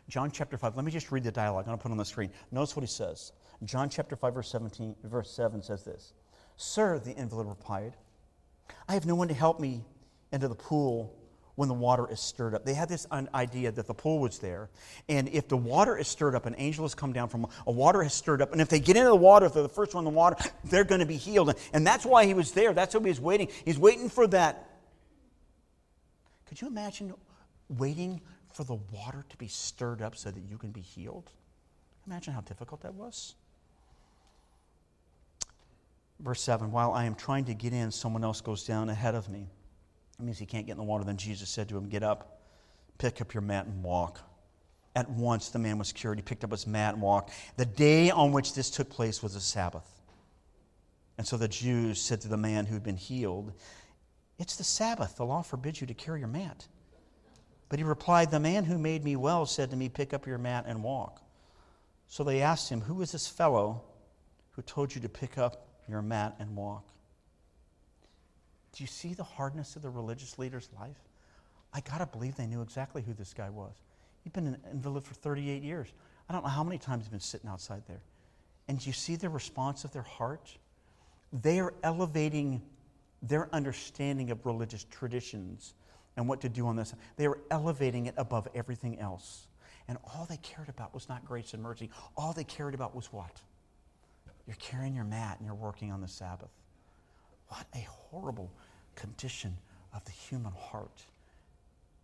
[0.07, 0.75] John chapter 5.
[0.75, 1.63] Let me just read the dialogue.
[1.65, 2.31] I'm going to put it on the screen.
[2.51, 3.33] Notice what he says.
[3.65, 6.13] John chapter 5, verse 17, verse 7 says this
[6.55, 7.95] Sir, the invalid replied,
[8.87, 9.85] I have no one to help me
[10.33, 11.15] into the pool
[11.55, 12.65] when the water is stirred up.
[12.65, 14.69] They had this idea that the pool was there,
[15.07, 18.01] and if the water is stirred up, an angel has come down from a water
[18.01, 20.05] has stirred up, and if they get into the water, if they're the first one
[20.05, 21.53] in the water, they're going to be healed.
[21.71, 22.73] And that's why he was there.
[22.73, 23.49] That's why he was waiting.
[23.63, 24.67] He's waiting for that.
[26.47, 27.13] Could you imagine
[27.69, 31.29] waiting for the water to be stirred up so that you can be healed?
[32.07, 33.35] Imagine how difficult that was.
[36.19, 39.29] Verse 7 While I am trying to get in, someone else goes down ahead of
[39.29, 39.49] me.
[40.23, 41.03] That means he can't get in the water.
[41.03, 42.39] Then Jesus said to him, Get up,
[42.97, 44.21] pick up your mat, and walk.
[44.95, 46.17] At once the man was cured.
[46.17, 47.33] He picked up his mat and walked.
[47.57, 49.85] The day on which this took place was a Sabbath.
[51.17, 53.51] And so the Jews said to the man who had been healed,
[54.39, 55.17] It's the Sabbath.
[55.17, 56.67] The law forbids you to carry your mat.
[57.67, 60.37] But he replied, The man who made me well said to me, Pick up your
[60.37, 61.21] mat and walk.
[62.07, 63.83] So they asked him, Who is this fellow
[64.51, 66.92] who told you to pick up your mat and walk?
[68.73, 70.97] Do you see the hardness of the religious leader's life?
[71.73, 73.73] I got to believe they knew exactly who this guy was.
[74.23, 75.87] He'd been an invalid for 38 years.
[76.29, 78.01] I don't know how many times he's been sitting outside there.
[78.67, 80.57] And do you see the response of their heart?
[81.31, 82.61] They are elevating
[83.21, 85.73] their understanding of religious traditions
[86.15, 86.93] and what to do on this.
[87.17, 89.47] They were elevating it above everything else.
[89.87, 91.89] And all they cared about was not grace and mercy.
[92.15, 93.41] All they cared about was what?
[94.47, 96.51] You're carrying your mat and you're working on the Sabbath.
[97.53, 98.51] What a horrible
[98.95, 99.55] condition
[99.93, 101.03] of the human heart.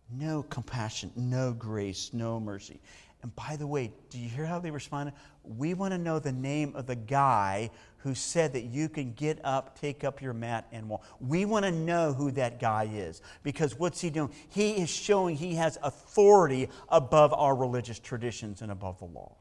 [0.08, 2.80] No compassion, no grace, no mercy.
[3.22, 5.12] And by the way, do you hear how they responded?
[5.42, 9.40] We want to know the name of the guy who said that you can get
[9.42, 11.02] up, take up your mat, and walk.
[11.18, 14.30] We want to know who that guy is because what's he doing?
[14.50, 19.34] He is showing he has authority above our religious traditions and above the law.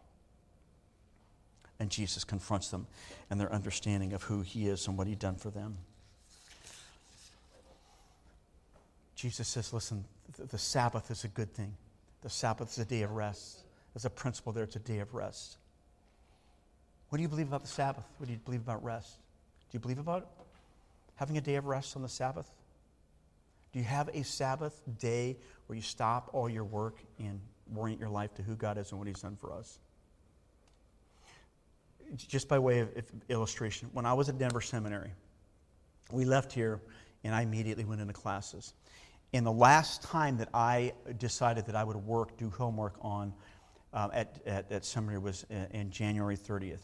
[1.79, 2.87] And Jesus confronts them
[3.29, 5.77] and their understanding of who he is and what he's done for them.
[9.19, 10.05] Jesus says, listen,
[10.37, 11.75] the Sabbath is a good thing.
[12.21, 13.65] The Sabbath is a day of rest.
[13.93, 15.57] There's a principle there, it's a day of rest.
[17.09, 18.05] What do you believe about the Sabbath?
[18.17, 19.17] What do you believe about rest?
[19.69, 20.29] Do you believe about?
[21.15, 22.49] Having a day of rest on the Sabbath?
[23.73, 25.35] Do you have a Sabbath day
[25.67, 27.41] where you stop all your work and
[27.75, 29.79] orient your life to who God is and what He's done for us?
[32.15, 32.89] Just by way of
[33.27, 35.11] illustration, when I was at Denver Seminary,
[36.09, 36.79] we left here
[37.25, 38.73] and I immediately went into classes.
[39.33, 43.33] And the last time that I decided that I would work, do homework on
[43.93, 46.79] um, at, at, at seminary was in, in January 30th.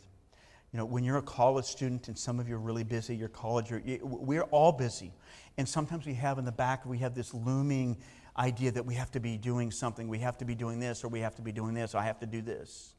[0.72, 3.30] You know, when you're a college student and some of you are really busy, your
[3.30, 5.14] college, you're, we're all busy.
[5.58, 7.98] And sometimes we have in the back, we have this looming
[8.38, 10.08] idea that we have to be doing something.
[10.08, 12.20] We have to be doing this, or we have to be doing this, I have
[12.20, 12.94] to do this.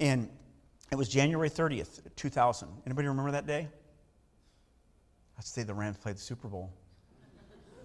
[0.00, 0.30] And
[0.90, 2.68] it was January 30th, 2000.
[2.86, 3.68] Anybody remember that day?
[5.38, 6.72] I'd say the Rams played the Super Bowl.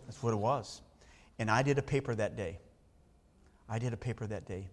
[0.08, 0.82] That's what it was.
[1.38, 2.58] And I did a paper that day.
[3.70, 4.67] I did a paper that day.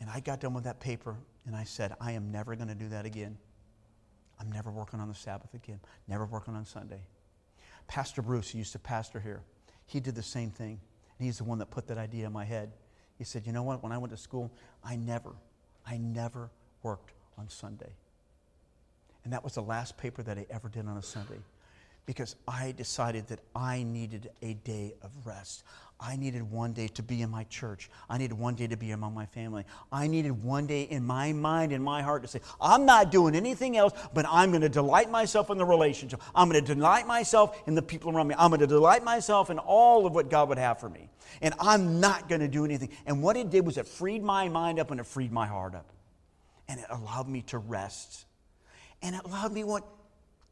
[0.00, 2.74] And I got done with that paper and I said, I am never going to
[2.74, 3.38] do that again.
[4.38, 7.02] I'm never working on the Sabbath again, never working on Sunday.
[7.86, 9.42] Pastor Bruce, who used to pastor here,
[9.86, 10.80] he did the same thing.
[11.18, 12.72] And he's the one that put that idea in my head.
[13.18, 13.82] He said, You know what?
[13.82, 14.50] When I went to school,
[14.82, 15.34] I never,
[15.86, 16.50] I never
[16.82, 17.92] worked on Sunday.
[19.24, 21.40] And that was the last paper that I ever did on a Sunday
[22.06, 25.64] because I decided that I needed a day of rest.
[26.02, 27.90] I needed one day to be in my church.
[28.08, 29.64] I needed one day to be among my family.
[29.92, 33.34] I needed one day in my mind, in my heart to say, I'm not doing
[33.34, 36.22] anything else, but I'm going to delight myself in the relationship.
[36.34, 38.34] I'm going to delight myself in the people around me.
[38.38, 41.10] I'm going to delight myself in all of what God would have for me.
[41.42, 42.90] And I'm not going to do anything.
[43.04, 45.74] And what it did was it freed my mind up and it freed my heart
[45.74, 45.92] up.
[46.66, 48.24] And it allowed me to rest.
[49.02, 49.86] And it allowed me what?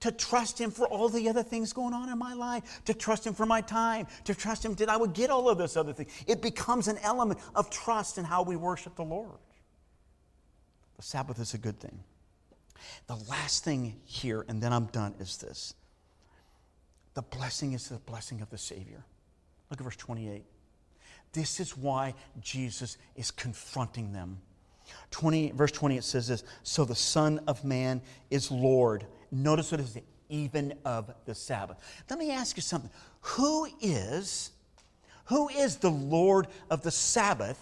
[0.00, 3.26] To trust Him for all the other things going on in my life, to trust
[3.26, 5.92] Him for my time, to trust Him that I would get all of this other
[5.92, 6.06] thing.
[6.26, 9.38] It becomes an element of trust in how we worship the Lord.
[10.96, 12.00] The Sabbath is a good thing.
[13.06, 15.74] The last thing here, and then I'm done, is this
[17.14, 19.04] the blessing is the blessing of the Savior.
[19.70, 20.44] Look at verse 28.
[21.32, 24.38] This is why Jesus is confronting them.
[25.10, 29.80] 20, verse 20, it says this So the Son of Man is Lord Notice what
[29.80, 31.78] it says, even of the Sabbath.
[32.08, 32.90] Let me ask you something.
[33.20, 34.50] Who is,
[35.26, 37.58] who is the Lord of the Sabbath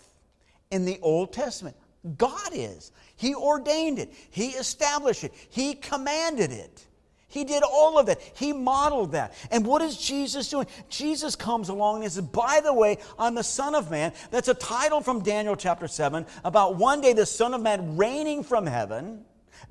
[0.71, 1.77] in the Old Testament?
[2.19, 2.93] God is.
[3.17, 4.13] He ordained it.
[4.31, 5.33] He established it.
[5.51, 6.87] He commanded it.
[7.29, 8.21] He did all of that.
[8.35, 9.35] He modeled that.
[9.51, 10.67] And what is Jesus doing?
[10.89, 14.13] Jesus comes along and says, By the way, I'm the Son of Man.
[14.31, 18.45] That's a title from Daniel chapter 7 about one day the Son of Man reigning
[18.45, 19.25] from heaven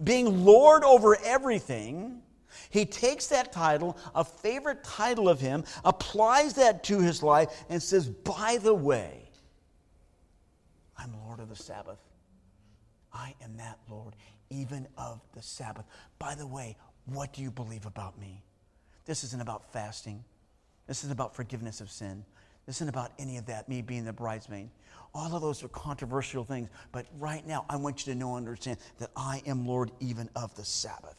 [0.04, 2.22] being Lord over everything,
[2.70, 7.82] he takes that title, a favorite title of him, applies that to his life, and
[7.82, 9.30] says, By the way,
[10.98, 12.00] I'm Lord of the Sabbath.
[13.14, 14.16] I am that Lord,
[14.50, 15.86] even of the Sabbath.
[16.20, 18.44] By the way, what do you believe about me?
[19.06, 20.24] This isn't about fasting.
[20.88, 22.26] This isn't about forgiveness of sin.
[22.66, 24.70] This isn't about any of that, me being the bridesmaid.
[25.14, 26.70] All of those are controversial things.
[26.92, 30.30] But right now, I want you to know and understand that I am Lord even
[30.36, 31.16] of the Sabbath.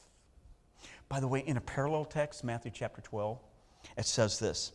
[1.09, 3.39] By the way, in a parallel text, Matthew chapter 12,
[3.97, 4.73] it says this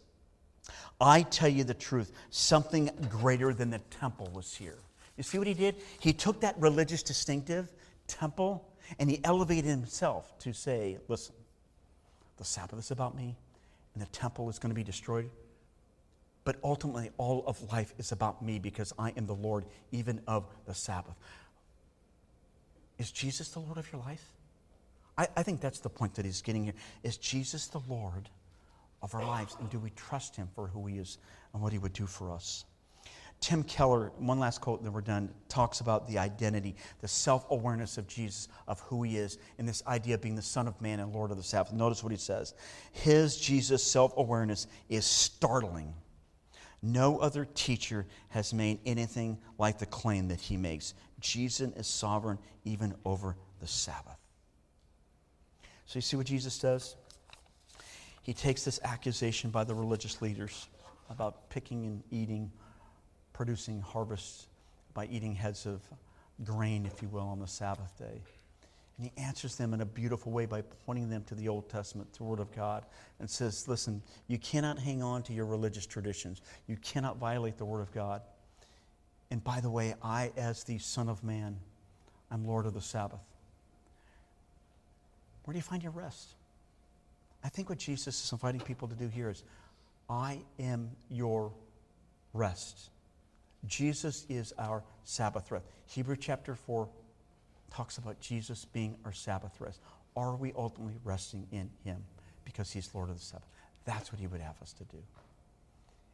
[0.99, 4.77] I tell you the truth, something greater than the temple was here.
[5.17, 5.75] You see what he did?
[5.99, 7.71] He took that religious distinctive,
[8.07, 8.67] temple,
[8.97, 11.35] and he elevated himself to say, listen,
[12.37, 13.35] the Sabbath is about me,
[13.93, 15.29] and the temple is going to be destroyed.
[16.43, 20.45] But ultimately, all of life is about me because I am the Lord, even of
[20.65, 21.15] the Sabbath.
[22.97, 24.33] Is Jesus the Lord of your life?
[25.17, 26.73] I, I think that's the point that he's getting here.
[27.03, 28.29] Is Jesus the Lord
[29.01, 29.55] of our lives?
[29.59, 31.17] And do we trust him for who he is
[31.53, 32.65] and what he would do for us?
[33.39, 37.49] Tim Keller, one last quote, and then we're done, talks about the identity, the self
[37.49, 40.79] awareness of Jesus, of who he is, and this idea of being the Son of
[40.79, 41.73] Man and Lord of the Sabbath.
[41.73, 42.53] Notice what he says.
[42.91, 45.91] His Jesus self awareness is startling.
[46.83, 50.93] No other teacher has made anything like the claim that he makes.
[51.19, 54.17] Jesus is sovereign even over the Sabbath.
[55.85, 56.95] So, you see what Jesus does?
[58.23, 60.67] He takes this accusation by the religious leaders
[61.09, 62.51] about picking and eating
[63.33, 64.47] producing harvests
[64.93, 65.81] by eating heads of
[66.43, 68.21] grain, if you will, on the Sabbath day.
[69.01, 72.13] And he answers them in a beautiful way by pointing them to the Old Testament,
[72.13, 72.85] to the Word of God,
[73.19, 76.39] and says, Listen, you cannot hang on to your religious traditions.
[76.67, 78.21] You cannot violate the Word of God.
[79.31, 81.57] And by the way, I, as the Son of Man,
[82.29, 83.21] I'm Lord of the Sabbath.
[85.45, 86.35] Where do you find your rest?
[87.43, 89.43] I think what Jesus is inviting people to do here is,
[90.11, 91.51] I am your
[92.33, 92.91] rest.
[93.65, 95.65] Jesus is our Sabbath rest.
[95.87, 96.87] Hebrew chapter 4
[97.73, 99.79] talks about Jesus being our Sabbath rest.
[100.15, 102.03] Are we ultimately resting in Him
[102.43, 103.47] because He's Lord of the Sabbath?
[103.85, 104.97] That's what He would have us to do.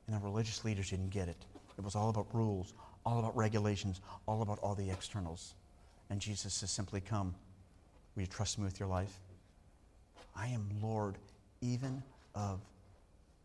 [0.08, 1.46] And the religious leaders didn't get it.
[1.78, 2.74] It was all about rules,
[3.06, 5.54] all about regulations, all about all the externals.
[6.10, 7.36] And Jesus has simply come.
[8.16, 9.20] Will you trust me with your life?
[10.36, 11.16] I am Lord
[11.62, 12.02] even
[12.36, 12.60] of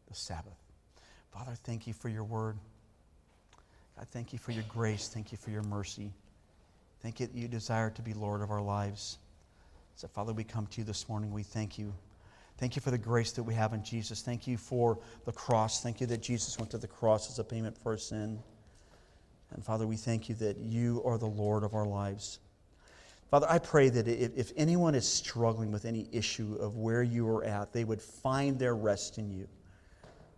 [0.09, 0.53] the Sabbath.
[1.33, 2.57] Father, thank you for your word.
[3.97, 5.09] God, thank you for your grace.
[5.09, 6.13] Thank you for your mercy.
[7.03, 9.19] Thank you that you desire to be Lord of our lives.
[9.97, 11.33] So, Father, we come to you this morning.
[11.33, 11.93] We thank you.
[12.59, 14.23] Thank you for the grace that we have in Jesus.
[14.23, 15.83] Thank you for the cross.
[15.83, 18.39] Thank you that Jesus went to the cross as a payment for our sin.
[19.53, 22.39] And Father, we thank you that you are the Lord of our lives.
[23.31, 27.29] Father, I pray that if, if anyone is struggling with any issue of where you
[27.29, 29.49] are at, they would find their rest in you.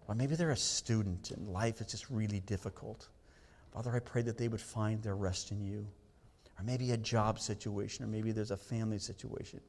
[0.09, 3.09] Or maybe they're a student and life is just really difficult.
[3.73, 5.87] Father, I pray that they would find their rest in you.
[6.59, 9.61] Or maybe a job situation, or maybe there's a family situation.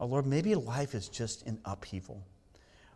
[0.00, 2.22] Oh Lord, maybe life is just in upheaval.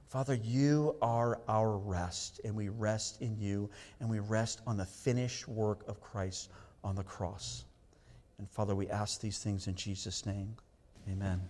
[0.09, 3.68] Father, you are our rest, and we rest in you,
[4.01, 6.51] and we rest on the finished work of Christ
[6.83, 7.66] on the cross.
[8.39, 10.57] And Father, we ask these things in Jesus' name.
[11.11, 11.41] Amen.